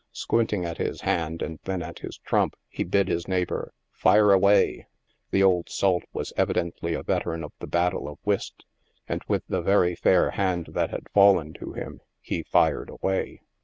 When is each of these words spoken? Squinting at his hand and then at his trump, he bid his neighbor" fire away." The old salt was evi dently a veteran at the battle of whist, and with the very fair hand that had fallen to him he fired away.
Squinting 0.13 0.65
at 0.65 0.79
his 0.79 1.01
hand 1.01 1.43
and 1.43 1.59
then 1.65 1.83
at 1.83 1.99
his 1.99 2.17
trump, 2.17 2.55
he 2.67 2.83
bid 2.83 3.07
his 3.07 3.27
neighbor" 3.27 3.71
fire 3.91 4.31
away." 4.33 4.87
The 5.29 5.43
old 5.43 5.69
salt 5.69 6.05
was 6.11 6.33
evi 6.35 6.55
dently 6.55 6.97
a 6.97 7.03
veteran 7.03 7.43
at 7.43 7.51
the 7.59 7.67
battle 7.67 8.07
of 8.07 8.17
whist, 8.23 8.65
and 9.07 9.21
with 9.27 9.43
the 9.47 9.61
very 9.61 9.93
fair 9.93 10.31
hand 10.31 10.69
that 10.71 10.89
had 10.89 11.07
fallen 11.13 11.53
to 11.59 11.73
him 11.73 12.01
he 12.19 12.41
fired 12.41 12.89
away. 12.89 13.41